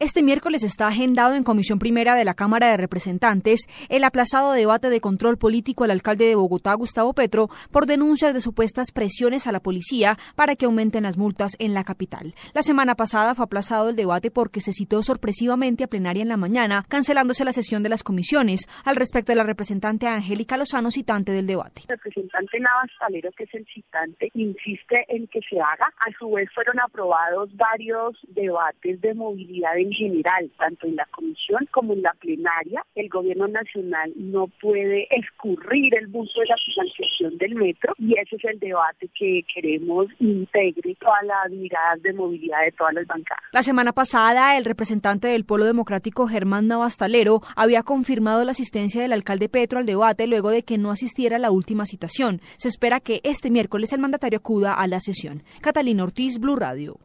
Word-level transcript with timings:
Este 0.00 0.22
miércoles 0.22 0.64
está 0.64 0.88
agendado 0.88 1.34
en 1.34 1.44
Comisión 1.44 1.78
Primera 1.78 2.14
de 2.14 2.24
la 2.24 2.32
Cámara 2.32 2.70
de 2.70 2.78
Representantes 2.78 3.66
el 3.90 4.02
aplazado 4.02 4.52
debate 4.52 4.88
de 4.88 5.02
control 5.02 5.36
político 5.36 5.84
al 5.84 5.90
alcalde 5.90 6.24
de 6.24 6.36
Bogotá, 6.36 6.72
Gustavo 6.72 7.12
Petro, 7.12 7.48
por 7.70 7.84
denuncias 7.84 8.32
de 8.32 8.40
supuestas 8.40 8.92
presiones 8.92 9.46
a 9.46 9.52
la 9.52 9.60
policía 9.60 10.16
para 10.36 10.56
que 10.56 10.64
aumenten 10.64 11.02
las 11.02 11.18
multas 11.18 11.54
en 11.58 11.74
la 11.74 11.84
capital. 11.84 12.32
La 12.54 12.62
semana 12.62 12.94
pasada 12.94 13.34
fue 13.34 13.44
aplazado 13.44 13.90
el 13.90 13.96
debate 13.96 14.30
porque 14.30 14.62
se 14.62 14.72
citó 14.72 15.02
sorpresivamente 15.02 15.84
a 15.84 15.88
plenaria 15.88 16.22
en 16.22 16.30
la 16.30 16.38
mañana, 16.38 16.86
cancelándose 16.88 17.44
la 17.44 17.52
sesión 17.52 17.82
de 17.82 17.90
las 17.90 18.02
comisiones. 18.02 18.62
Al 18.86 18.96
respecto 18.96 19.32
de 19.32 19.36
la 19.36 19.44
representante 19.44 20.06
Angélica 20.06 20.56
Lozano, 20.56 20.90
citante 20.90 21.30
del 21.30 21.46
debate. 21.46 21.82
El 21.90 21.98
representante 21.98 22.58
Navas 22.58 22.90
Talero, 22.98 23.32
que 23.32 23.44
es 23.44 23.52
el 23.52 23.66
citante, 23.66 24.30
insiste 24.32 25.04
en 25.08 25.26
que 25.26 25.40
se 25.42 25.60
haga. 25.60 25.92
A 25.98 26.10
su 26.18 26.30
vez 26.30 26.48
fueron 26.54 26.80
aprobados 26.80 27.54
varios 27.54 28.16
debates 28.28 28.98
de 29.02 29.12
movilidad 29.12 29.76
en 29.76 29.89
general, 29.92 30.50
tanto 30.58 30.86
en 30.86 30.96
la 30.96 31.06
comisión 31.06 31.68
como 31.70 31.92
en 31.92 32.02
la 32.02 32.12
plenaria, 32.14 32.84
el 32.94 33.08
gobierno 33.08 33.48
nacional 33.48 34.12
no 34.16 34.48
puede 34.60 35.06
escurrir 35.10 35.94
el 35.94 36.06
busto 36.08 36.40
de 36.40 36.46
la 36.46 36.56
financiación 36.64 37.38
del 37.38 37.54
metro 37.54 37.94
y 37.98 38.18
ese 38.18 38.36
es 38.36 38.44
el 38.44 38.58
debate 38.58 39.08
que 39.14 39.44
queremos 39.54 40.06
integre 40.18 40.94
todas 41.00 41.24
las 41.24 41.50
miradas 41.50 42.02
de 42.02 42.12
movilidad 42.12 42.64
de 42.64 42.72
todas 42.72 42.94
las 42.94 43.06
bancadas. 43.06 43.42
La 43.52 43.62
semana 43.62 43.92
pasada, 43.92 44.56
el 44.56 44.64
representante 44.64 45.28
del 45.28 45.44
Polo 45.44 45.64
Democrático, 45.64 46.26
Germán 46.26 46.66
Navastalero, 46.66 47.40
había 47.56 47.82
confirmado 47.82 48.44
la 48.44 48.52
asistencia 48.52 49.02
del 49.02 49.12
alcalde 49.12 49.48
Petro 49.48 49.78
al 49.78 49.86
debate 49.86 50.26
luego 50.26 50.50
de 50.50 50.62
que 50.62 50.78
no 50.78 50.90
asistiera 50.90 51.36
a 51.36 51.40
la 51.40 51.50
última 51.50 51.86
citación. 51.86 52.40
Se 52.56 52.68
espera 52.68 53.00
que 53.00 53.20
este 53.24 53.50
miércoles 53.50 53.92
el 53.92 54.00
mandatario 54.00 54.38
acuda 54.38 54.74
a 54.74 54.86
la 54.86 55.00
sesión. 55.00 55.42
Catalina 55.60 56.04
Ortiz, 56.04 56.38
Blue 56.38 56.56
Radio. 56.56 56.98